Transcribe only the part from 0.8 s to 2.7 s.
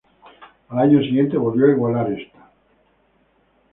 siguiente volvió a igualar esta.